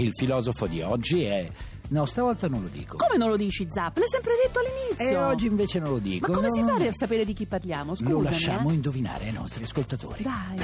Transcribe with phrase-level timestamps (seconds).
[0.00, 1.50] Il filosofo di oggi è...
[1.88, 2.96] No, stavolta non lo dico.
[2.96, 3.98] Come non lo dici Zap?
[3.98, 6.32] L'hai sempre detto all'inizio E oggi invece non lo Ma dico.
[6.32, 7.94] come no, si fa a sapere di chi parliamo?
[7.94, 8.74] Scusami Lo lasciamo eh.
[8.74, 10.22] indovinare ai nostri ascoltatori.
[10.22, 10.58] Dai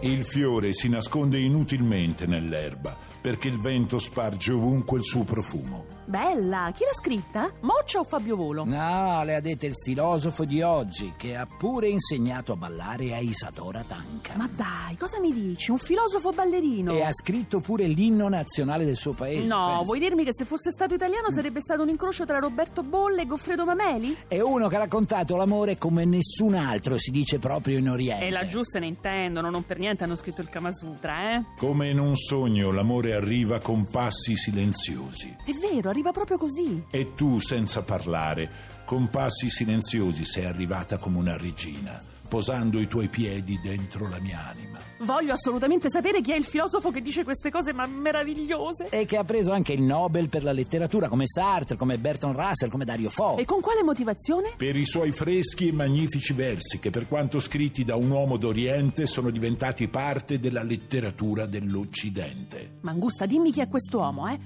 [0.00, 5.93] Il fiore si nasconde inutilmente nell'erba perché il vento sparge ovunque il suo profumo.
[6.06, 7.50] Bella, chi l'ha scritta?
[7.60, 8.64] Moccia o Fabio Volo?
[8.64, 13.18] No, le ha dette il filosofo di oggi, che ha pure insegnato a ballare a
[13.18, 14.34] Isadora Tanca.
[14.36, 15.70] Ma dai, cosa mi dici?
[15.70, 16.92] Un filosofo ballerino?
[16.92, 19.46] E ha scritto pure l'inno nazionale del suo paese.
[19.46, 19.82] No, pensa.
[19.84, 23.26] vuoi dirmi che se fosse stato italiano sarebbe stato un incrocio tra Roberto Bolle e
[23.26, 24.16] Goffredo Mameli?
[24.28, 28.26] È uno che ha raccontato l'amore come nessun altro, si dice proprio in Oriente.
[28.26, 31.44] E laggiù se ne intendono, non per niente hanno scritto il Kama Sutra, eh?
[31.56, 35.36] Come in un sogno l'amore arriva con passi silenziosi.
[35.44, 36.84] È vero, arriva proprio così.
[36.90, 38.50] E tu, senza parlare,
[38.84, 42.02] con passi silenziosi sei arrivata come una regina,
[42.34, 44.80] posando i tuoi piedi dentro la mia anima.
[45.02, 48.88] Voglio assolutamente sapere chi è il filosofo che dice queste cose ma meravigliose.
[48.90, 52.70] E che ha preso anche il Nobel per la letteratura, come Sartre, come Bertrand Russell,
[52.70, 53.36] come Dario Fo.
[53.36, 54.54] E con quale motivazione?
[54.56, 59.06] Per i suoi freschi e magnifici versi che per quanto scritti da un uomo d'Oriente
[59.06, 62.78] sono diventati parte della letteratura dell'Occidente.
[62.80, 64.40] Mangusta, dimmi chi è quest'uomo, eh?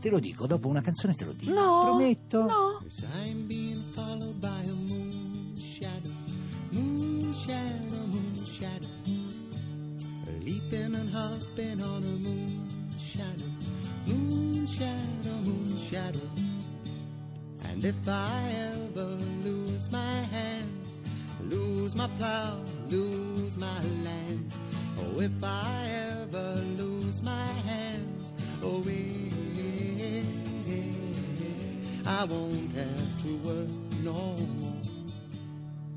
[0.00, 1.52] Te lo dico, dopo una canzone te lo dico.
[1.52, 1.80] No.
[1.82, 2.42] Prometto.
[2.42, 2.82] No.
[11.54, 12.68] Hopping on a moon
[12.98, 13.50] shadow,
[14.06, 16.28] moon shadow, moon shadow.
[17.68, 21.00] And if I ever lose my hands,
[21.42, 22.58] lose my plow,
[22.88, 24.52] lose my land,
[24.98, 25.86] oh, if I
[26.22, 30.22] ever lose my hands, oh, eh,
[32.06, 33.68] I won't have to work
[34.02, 34.12] no
[34.60, 34.93] more.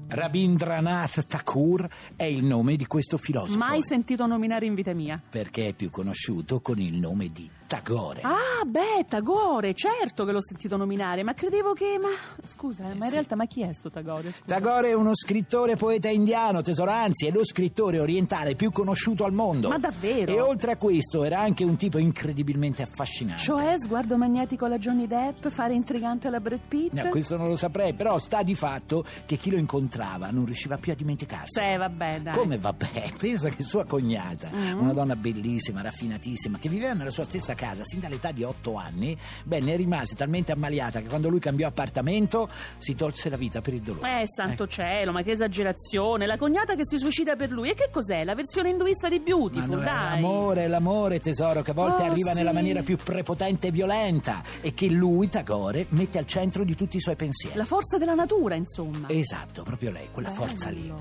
[0.09, 3.57] Rabindranath Thakur è il nome di questo filosofo.
[3.57, 5.21] Mai sentito nominare in vita mia.
[5.29, 8.21] Perché è più conosciuto con il nome di Tagore.
[8.21, 11.99] Ah, beh, Tagore, certo che l'ho sentito nominare, ma credevo che...
[12.01, 12.07] Ma
[12.45, 14.31] scusa, eh, ma in realtà ma chi è sto Tagore?
[14.31, 14.43] Scusa.
[14.45, 19.33] Tagore è uno scrittore poeta indiano, tesoro, anzi è lo scrittore orientale più conosciuto al
[19.33, 19.67] mondo.
[19.67, 20.31] Ma davvero?
[20.31, 23.41] E oltre a questo era anche un tipo incredibilmente affascinante.
[23.43, 26.93] Cioè, sguardo magnetico alla Johnny Depp, fare intrigante alla Brad Pitt?
[26.93, 30.77] No, questo non lo saprei, però sta di fatto che chi lo incontrava non riusciva
[30.77, 31.59] più a dimenticarsi.
[31.59, 32.33] Sì, vabbè, dai.
[32.33, 34.79] Come vabbè, pensa che sua cognata, Mm.
[34.79, 39.17] una donna bellissima, raffinatissima, che viveva nella sua stessa casa sin dall'età di otto anni,
[39.43, 42.47] beh, ne rimase talmente ammaliata che quando lui cambiò appartamento
[42.77, 44.21] si tolse la vita per il dolore.
[44.21, 46.25] Eh, santo cielo, ma che esagerazione!
[46.25, 47.71] La cognata che si suicida per lui.
[47.71, 48.23] E che cos'è?
[48.23, 50.21] La versione induista di Ma Beautiful, no, è dai!
[50.21, 52.37] l'amore, l'amore, tesoro, che a volte Oh, arriva sì.
[52.37, 56.97] nella maniera più prepotente e violenta e che lui, Tagore, mette al centro di tutti
[56.97, 57.57] i suoi pensieri.
[57.57, 59.09] La forza della natura, insomma.
[59.09, 60.81] Esatto, proprio lei, quella forza lì.
[60.81, 60.95] Bello.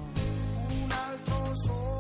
[0.84, 1.95] un altro sole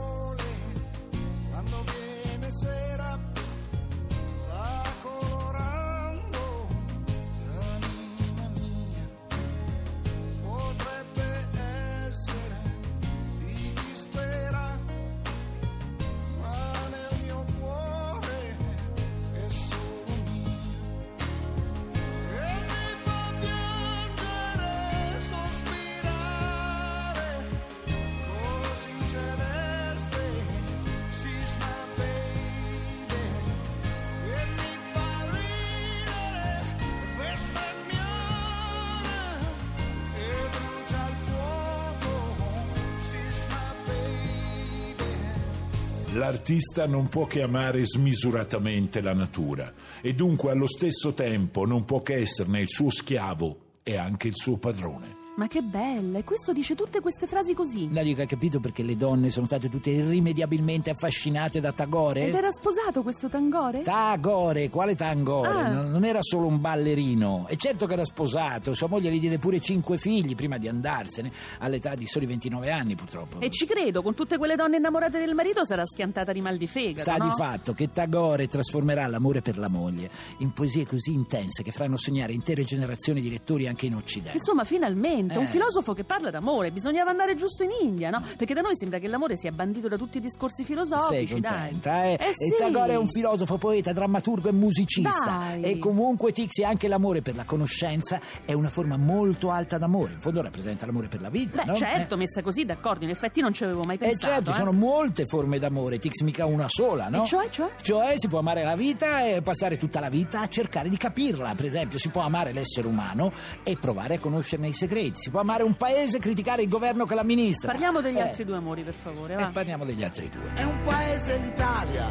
[46.16, 49.70] L'artista non può che amare smisuratamente la natura
[50.00, 54.34] e dunque allo stesso tempo non può che esserne il suo schiavo e anche il
[54.34, 55.25] suo padrone.
[55.36, 56.18] Ma che bella!
[56.18, 57.92] E questo dice tutte queste frasi così.
[57.92, 62.28] La dico, hai capito perché le donne sono state tutte irrimediabilmente affascinate da Tagore?
[62.28, 63.82] Ed era sposato questo Tangore?
[63.82, 65.48] Tagore, quale Tagore?
[65.48, 65.68] Ah.
[65.68, 67.44] Non, non era solo un ballerino.
[67.50, 71.30] E certo che era sposato, sua moglie gli diede pure cinque figli prima di andarsene,
[71.58, 73.38] all'età di soli 29 anni purtroppo.
[73.40, 76.66] E ci credo, con tutte quelle donne innamorate del marito sarà schiantata di mal di
[76.66, 77.28] fegato, Sta no?
[77.28, 81.98] di fatto che Tagore trasformerà l'amore per la moglie in poesie così intense che faranno
[81.98, 84.38] sognare intere generazioni di lettori anche in Occidente.
[84.38, 85.46] Insomma, finalmente, Un Eh.
[85.46, 88.22] filosofo che parla d'amore, bisognava andare giusto in India, no?
[88.36, 91.52] Perché da noi sembra che l'amore sia bandito da tutti i discorsi Sei filosofici, dai.
[91.52, 92.12] contenta, eh?
[92.12, 92.54] Eh E sì.
[92.58, 95.38] Tagore è un filosofo, poeta, drammaturgo e musicista.
[95.50, 95.62] Dai.
[95.62, 100.12] E comunque, Tixi, anche l'amore per la conoscenza è una forma molto alta d'amore.
[100.12, 101.74] In fondo rappresenta l'amore per la vita, Beh, no?
[101.76, 102.18] certo, Eh.
[102.18, 104.32] messa così, d'accordo, in effetti non ci avevo mai Eh pensato.
[104.32, 104.60] certo, ci eh.
[104.60, 107.22] sono molte forme d'amore, Tix, mica una sola, no?
[107.22, 107.70] E cioè, cioè?
[107.80, 111.54] Cioè si può amare la vita e passare tutta la vita a cercare di capirla.
[111.54, 113.32] Per esempio, si può amare l'essere umano
[113.62, 115.15] e provare a conoscerne i segreti.
[115.18, 117.70] Si può amare un paese e criticare il governo che l'amministra.
[117.70, 119.46] Parliamo degli Eh, altri due amori, per favore, E va.
[119.48, 120.50] parliamo degli altri due.
[120.54, 122.06] È un paese l'Italia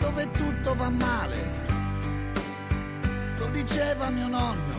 [0.00, 1.64] dove tutto va male.
[3.38, 4.74] Lo diceva mio nonno,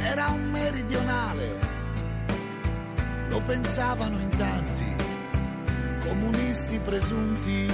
[0.00, 1.58] era un meridionale.
[3.28, 4.94] Lo pensavano in tanti,
[6.06, 7.72] comunisti presunti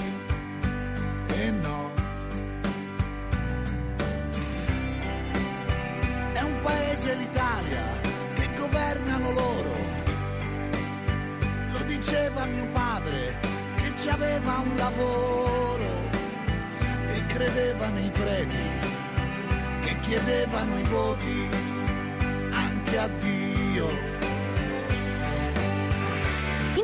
[1.29, 1.91] e no.
[6.33, 8.06] È un paese l'Italia
[9.27, 9.71] governano loro.
[11.73, 13.39] Lo diceva mio padre
[13.77, 15.85] che ci aveva un lavoro
[17.13, 18.95] e credeva nei preti
[19.83, 21.49] che chiedevano i voti
[22.51, 24.16] anche a Dio.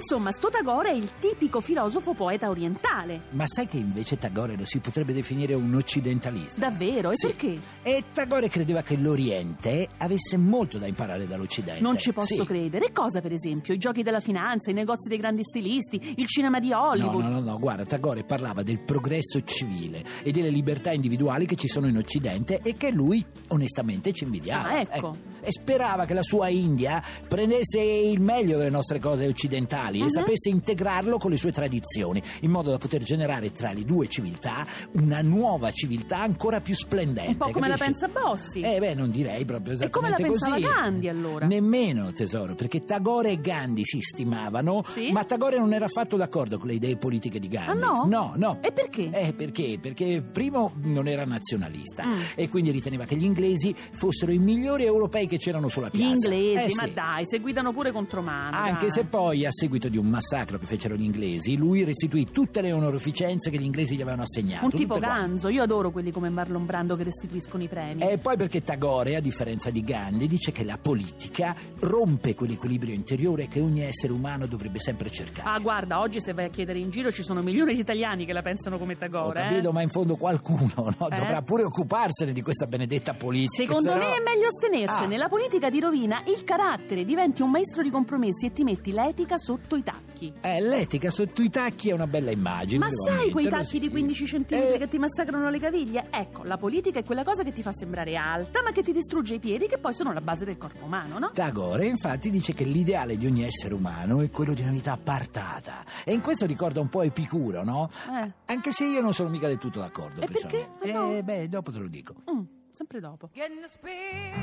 [0.05, 3.21] Insomma, sto Tagore è il tipico filosofo poeta orientale.
[3.31, 6.59] Ma sai che invece Tagore lo si potrebbe definire un occidentalista?
[6.59, 7.13] Davvero?
[7.13, 7.27] E Sì.
[7.29, 7.59] perché?
[7.83, 11.81] E Tagore credeva che l'Oriente avesse molto da imparare dall'Occidente.
[11.81, 12.45] Non ci posso Sì.
[12.45, 12.87] credere.
[12.87, 13.73] E cosa, per esempio?
[13.75, 17.23] I giochi della finanza, i negozi dei grandi stilisti, il cinema di No, Hollywood.
[17.23, 21.69] no, no, no, guarda, Tagore parlava del progresso civile e delle libertà individuali che ci
[21.69, 24.69] sono in Occidente e che lui onestamente ci invidiava.
[24.71, 25.15] Ah, ecco.
[25.41, 30.07] E sperava che la sua India prendesse il meglio delle nostre cose occidentali Mhm.
[30.07, 34.09] e sapesse integrarlo con le sue tradizioni, in modo da poter generare tra le due
[34.09, 37.31] civiltà una nuova civiltà ancora più splendente.
[37.31, 38.01] Un po' come la capisci?
[38.07, 38.61] pensa Bossi.
[38.61, 40.81] Eh beh, non direi proprio E come la esattamente pensava così.
[40.81, 41.47] Gandhi, allora?
[41.47, 45.11] Nemmeno, tesoro, perché Tagore e Gandhi si stimavano, Sì?
[45.13, 47.71] ma Tagore non era affatto d'accordo con le idee politiche di Gandhi.
[47.71, 48.05] Ah, no?
[48.07, 48.59] No, no.
[48.63, 49.11] E perché?
[49.13, 49.79] Eh, perché?
[49.81, 52.21] Perché primo non era nazionalista Mm.
[52.35, 56.29] e quindi riteneva che gli inglesi fossero i migliori europei che c'erano sulla Gli piazza.
[56.33, 56.93] inglesi, Eh, ma sì.
[56.95, 58.57] dai, se guidano pure contromano.
[58.57, 58.91] Anche dai.
[58.91, 62.73] se poi, a seguito di un massacro che fecero gli inglesi, lui restituì tutte le
[62.73, 64.65] onorificenze che gli inglesi gli avevano assegnato.
[64.67, 68.03] Un tipo ganzo, io adoro quelli come Marlon Brando che restituiscono i premi.
[68.03, 73.49] E poi perché Tagore, a differenza di Gandhi, dice che la politica rompe quell'equilibrio interiore
[73.49, 75.49] che ogni essere umano dovrebbe sempre cercare.
[75.49, 78.33] Ah, guarda, oggi se vai a chiedere in giro ci sono milioni di italiani che
[78.33, 79.41] la pensano come Ho Tagore.
[79.41, 79.73] capito, eh?
[79.73, 81.15] ma in fondo qualcuno no, Eh?
[81.17, 83.65] dovrà pure occuparsene di questa benedetta politica.
[83.65, 85.15] Secondo se me no- è meglio astenersene.
[85.15, 85.19] Ah.
[85.19, 89.37] La politica ti rovina il carattere, diventi un maestro di compromessi e ti metti l'etica
[89.39, 90.33] sotto i tacchi.
[90.41, 92.85] Eh, l'etica sotto i tacchi è una bella immagine.
[92.87, 96.07] Ma sai quei tacchi di 15 centimetri Eh, che ti massacrano le caviglie?
[96.11, 99.35] Ecco, la politica è quella cosa che ti fa sembrare alta, ma che ti distrugge
[99.35, 101.31] i piedi, che poi sono la base del corpo umano, no?
[101.33, 105.85] Tagore infatti dice che l'ideale di ogni essere umano è quello di una vita appartata
[106.05, 107.91] e in questo ricorda un po' Epicuro, no?
[108.23, 108.33] Eh.
[108.47, 110.21] Anche se io non sono mica del tutto d'accordo.
[110.21, 110.69] E perché?
[110.93, 111.13] no.
[111.13, 112.15] Eh, beh, dopo te lo dico.
[112.31, 112.43] Mm,
[112.73, 113.31] sempre dopo.
[113.33, 114.35] Getting the spirit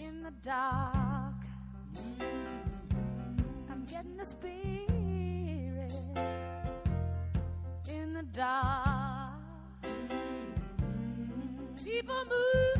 [0.00, 0.97] in the dark.
[3.70, 5.92] I'm getting the spirit
[7.88, 9.34] in the dark.
[11.84, 12.77] People moving,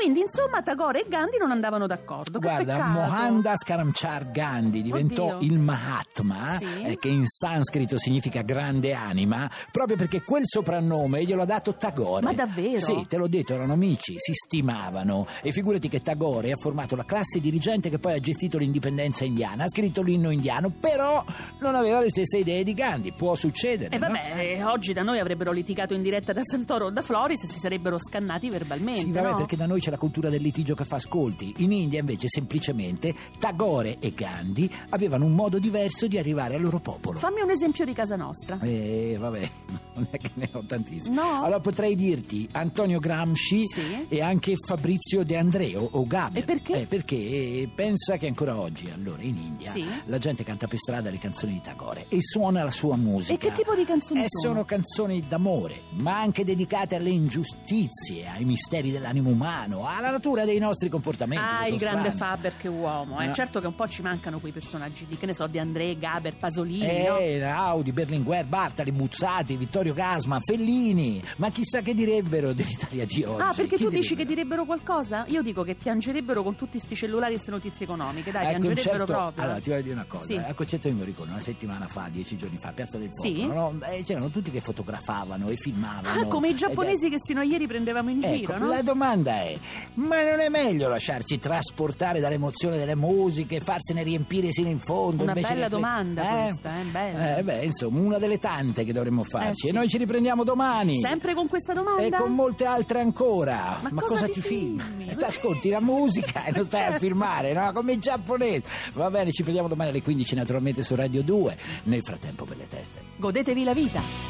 [0.00, 2.38] Quindi, insomma, Tagore e Gandhi non andavano d'accordo.
[2.38, 2.90] Che Guarda, peccato.
[2.90, 5.46] Mohandas Karamchar Gandhi diventò Oddio.
[5.46, 6.82] il Mahatma, Sì.
[6.84, 12.22] eh, che in sanscrito significa grande anima, proprio perché quel soprannome glielo ha dato Tagore.
[12.24, 12.78] Ma davvero?
[12.80, 15.26] Sì, te l'ho detto, erano amici, si stimavano.
[15.42, 19.64] E figurati che Tagore ha formato la classe dirigente che poi ha gestito l'indipendenza indiana,
[19.64, 21.22] ha scritto l'inno indiano, però
[21.58, 23.12] non aveva le stesse idee di Gandhi.
[23.12, 23.94] Può succedere.
[23.94, 24.06] E no?
[24.06, 27.48] vabbè, eh, oggi da noi avrebbero litigato in diretta da Santoro o da Floris e
[27.48, 29.00] si sarebbero scannati verbalmente.
[29.00, 29.34] Sì, vabbè, no?
[29.34, 31.54] perché da noi c'è la cultura del litigio che fa ascolti.
[31.58, 36.78] In India invece semplicemente Tagore e Gandhi avevano un modo diverso di arrivare al loro
[36.80, 37.18] popolo.
[37.18, 38.58] Fammi un esempio di casa nostra.
[38.60, 39.50] Eh, vabbè,
[39.94, 41.14] non è che ne ho tantissimi.
[41.14, 41.42] No?
[41.42, 44.06] Allora potrei dirti Antonio Gramsci Sì.
[44.08, 46.42] e anche Fabrizio De Andreo o Gaber.
[46.42, 46.80] E perché?
[46.82, 49.84] Eh, perché pensa che ancora oggi, allora, in India, Sì.
[50.06, 53.34] la gente canta per strada le canzoni di Tagore e suona la sua musica.
[53.34, 54.52] E che tipo di canzoni Eh, sono?
[54.54, 60.44] sono canzoni d'amore, ma anche dedicate alle ingiustizie, ai misteri dell'animo umano, umano, alla natura
[60.44, 61.44] dei nostri comportamenti.
[61.44, 62.34] Ah, che il grande strani.
[62.36, 63.20] Faber che uomo.
[63.20, 63.26] Eh.
[63.26, 63.32] No.
[63.34, 66.34] Certo che un po' ci mancano quei personaggi di, che ne so, di André, Gaber,
[66.36, 67.16] Pasolini, no?
[67.18, 71.22] Eh, Audi, Berlinguer, Bartali, Buzzati, Vittorio Casma, Fellini.
[71.36, 73.42] Ma chissà che direbbero dell'Italia di oggi.
[73.42, 74.38] Ah, perché Chi tu dici che direbbero?
[74.40, 75.24] direbbero qualcosa?
[75.28, 78.88] Io dico che piangerebbero con tutti sti cellulari e ste notizie economiche, dai, Al piangerebbero
[78.98, 79.44] concerto- proprio.
[79.44, 80.24] Allora, ti voglio dire una cosa.
[80.24, 80.36] Sì.
[80.36, 83.32] Al concerto di Morricone, una settimana fa, dieci giorni fa, a Piazza del Sì.
[83.32, 83.78] Popolo, no?
[83.86, 86.20] Eh, c'erano tutti che fotografavano e filmavano.
[86.20, 88.68] Ah, come i Ed è- giapponesi che sino a ieri prendevamo in Ecco, giro, no?
[88.68, 89.58] la domanda è:
[89.94, 95.22] ma non è meglio lasciarsi trasportare dall'emozione delle musiche farsene riempire sino in fondo?
[95.24, 97.36] Una bella che- domanda questa, eh, bella.
[97.36, 99.62] Eh, beh, insomma, una delle tante che dovremmo farci.
[99.62, 99.68] sì.
[99.68, 100.98] E noi ci riprendiamo domani.
[101.00, 102.02] Sempre con questa domanda?
[102.02, 103.78] E con molte altre ancora.
[103.90, 105.08] Ma cosa ti filmi?
[105.08, 106.98] E ti ascolti la musica e non stai a Certo.
[107.00, 107.72] filmare, no?
[107.72, 108.62] Come i giapponesi.
[108.94, 111.56] Va bene, ci vediamo domani alle 15 naturalmente su Radio 2.
[111.84, 113.00] Nel frattempo, belle teste.
[113.16, 114.29] Godetevi la vita.